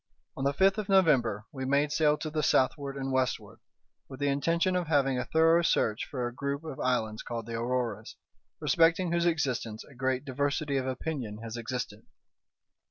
On 0.35 0.43
the 0.45 0.51
fifth 0.51 0.79
of 0.79 0.89
November 0.89 1.45
we 1.51 1.63
made 1.63 1.91
sail 1.91 2.17
to 2.17 2.31
the 2.31 2.41
southward 2.41 2.97
and 2.97 3.11
westward, 3.11 3.59
with 4.09 4.19
the 4.19 4.29
intention 4.29 4.75
of 4.75 4.87
having 4.87 5.19
a 5.19 5.25
thorough 5.25 5.61
search 5.61 6.05
for 6.05 6.25
a 6.27 6.33
group 6.33 6.63
of 6.63 6.79
islands 6.79 7.21
called 7.21 7.45
the 7.45 7.53
Auroras, 7.53 8.15
respecting 8.59 9.11
whose 9.11 9.27
existence 9.27 9.83
a 9.83 9.93
great 9.93 10.25
diversity 10.25 10.77
of 10.77 10.87
opinion 10.87 11.37
has 11.43 11.55
existed. 11.55 12.01